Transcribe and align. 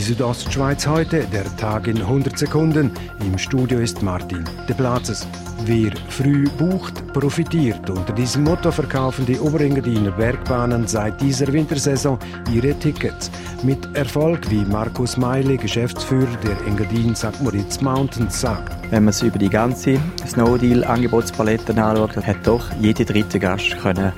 Südostschweiz 0.00 0.86
heute, 0.86 1.24
der 1.32 1.44
Tag 1.56 1.86
in 1.86 1.98
100 1.98 2.38
Sekunden. 2.38 2.92
Im 3.20 3.36
Studio 3.36 3.80
ist 3.80 4.02
Martin 4.02 4.44
de 4.68 4.74
Platzes. 4.74 5.26
Wer 5.64 5.92
früh 6.08 6.48
bucht, 6.50 7.12
profitiert. 7.12 7.90
Unter 7.90 8.12
diesem 8.12 8.44
Motto 8.44 8.70
verkaufen 8.70 9.26
die 9.26 9.38
Oberengadiner 9.38 10.12
Bergbahnen 10.12 10.86
seit 10.86 11.20
dieser 11.20 11.52
Wintersaison 11.52 12.18
ihre 12.52 12.78
Tickets. 12.78 13.30
Mit 13.62 13.94
Erfolg, 13.94 14.50
wie 14.50 14.64
Markus 14.64 15.16
Meile, 15.16 15.56
Geschäftsführer 15.56 16.36
der 16.44 16.66
Engadin 16.66 17.14
St. 17.14 17.40
Moritz 17.42 17.80
Mountains, 17.80 18.40
sagt. 18.40 18.72
Wenn 18.90 19.04
man 19.04 19.10
es 19.10 19.22
über 19.22 19.38
die 19.38 19.50
ganze 19.50 20.00
Snowdeal-Angebotspalette 20.26 21.72
anschaut, 21.72 22.16
hat 22.16 22.46
doch 22.46 22.70
jede 22.80 23.04
dritte 23.04 23.38
Gast 23.38 23.76
können 23.78 24.12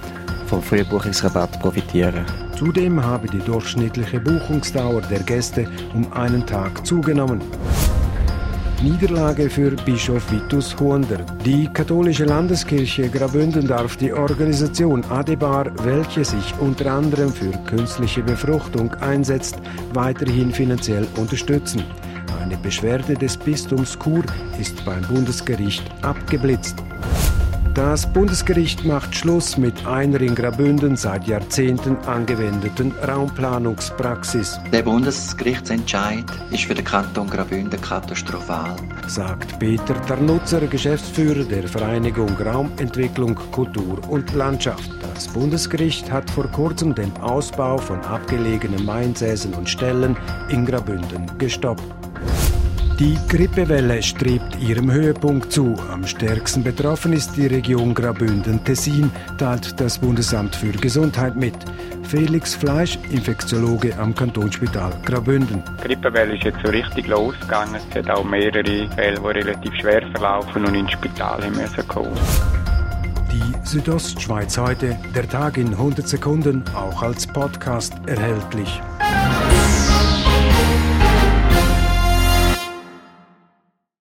vom 0.47 0.63
Frühbuchungsrabatt 0.63 1.59
profitieren. 1.61 2.44
Zudem 2.57 3.05
habe 3.05 3.29
die 3.29 3.41
durchschnittliche 3.41 4.21
Buchungsdauer 4.21 5.03
der 5.03 5.21
Gäste 5.21 5.67
um 5.93 6.13
einen 6.13 6.47
Tag 6.47 6.87
zugenommen. 6.87 7.41
Niederlage 8.83 9.49
für 9.49 9.71
Bischof 9.71 10.31
Vitus 10.31 10.79
Huonder. 10.79 11.19
Die 11.45 11.69
katholische 11.73 12.25
Landeskirche 12.25 13.09
Graubünden 13.09 13.67
darf 13.67 13.97
die 13.97 14.13
Organisation 14.13 15.05
Adebar, 15.07 15.73
welche 15.85 16.25
sich 16.25 16.55
unter 16.61 16.93
anderem 16.93 17.33
für 17.33 17.53
künstliche 17.67 18.23
Befruchtung 18.23 18.95
einsetzt, 18.97 19.57
weiterhin 19.93 20.53
finanziell 20.53 21.07
unterstützen. 21.17 21.83
Eine 22.43 22.57
Beschwerde 22.59 23.15
des 23.15 23.37
Bistums 23.37 23.99
Chur 23.99 24.25
ist 24.61 24.85
beim 24.85 25.03
Bundesgericht 25.03 25.91
abgeblitzt. 26.03 26.77
Das 27.75 28.07
Bundesgericht 28.07 28.85
macht 28.85 29.17
Schluss 29.17 29.57
mit 29.57 29.85
einer 29.85 30.21
in 30.21 30.37
Graubünden 30.37 30.95
seit 30.95 31.27
Jahrzehnten 31.27 31.97
angewendeten 32.07 32.93
Raumplanungspraxis. 32.93 34.61
Der 34.73 34.83
Bundesgerichtsentscheid 34.83 36.25
ist 36.53 36.67
für 36.67 36.75
den 36.77 36.85
Kanton 36.85 37.29
Graubünden 37.29 37.81
katastrophal, 37.81 38.77
sagt 39.09 39.59
Peter 39.59 40.01
Tarnutzer, 40.07 40.61
Geschäftsführer 40.61 41.43
der 41.43 41.67
Vereinigung 41.67 42.31
Raumentwicklung, 42.37 43.35
Kultur 43.51 43.99
und 44.09 44.33
Landschaft. 44.35 44.89
Das 45.13 45.27
Bundesgericht 45.27 46.13
hat 46.13 46.31
vor 46.31 46.47
kurzem 46.53 46.95
den 46.95 47.13
Ausbau 47.17 47.79
von 47.79 47.99
abgelegenen 48.03 48.85
Mainsäsen 48.85 49.53
und 49.53 49.69
Ställen 49.69 50.17
in 50.49 50.65
Graubünden 50.65 51.27
gestoppt. 51.39 52.04
Die 53.01 53.19
Grippewelle 53.29 54.01
strebt 54.05 54.57
ihrem 54.61 54.89
Höhepunkt 54.93 55.51
zu. 55.51 55.75
Am 55.91 56.07
stärksten 56.07 56.63
betroffen 56.63 57.13
ist 57.13 57.37
die 57.37 57.49
Region 57.49 57.93
Graubünden-Tessin, 57.93 59.11
teilt 59.37 59.81
das 59.81 59.99
Bundesamt 59.99 60.55
für 60.55 60.71
Gesundheit 60.71 61.35
mit. 61.35 61.57
Felix 62.05 62.55
Fleisch, 62.55 62.97
Infektiologe 63.11 63.99
am 63.99 64.15
Kantonsspital 64.15 64.93
Graubünden. 65.05 65.61
Die 65.83 65.89
Grippewelle 65.89 66.37
ist 66.37 66.45
jetzt 66.45 66.61
so 66.65 66.71
richtig 66.71 67.09
losgegangen. 67.09 67.75
Es 67.75 67.97
hat 67.97 68.09
auch 68.11 68.23
mehrere 68.23 68.89
Fälle, 68.95 69.19
die 69.21 69.27
relativ 69.27 69.75
schwer 69.75 70.03
verlaufen 70.13 70.65
und 70.65 70.77
ins 70.77 70.93
Spital 70.93 71.51
müssen 71.51 71.89
kommen. 71.89 72.17
Die 73.33 73.69
Südostschweiz 73.69 74.57
heute, 74.57 74.97
der 75.17 75.29
Tag 75.29 75.57
in 75.57 75.71
100 75.71 76.07
Sekunden, 76.07 76.63
auch 76.77 77.03
als 77.03 77.27
Podcast 77.27 77.95
erhältlich. 78.07 78.81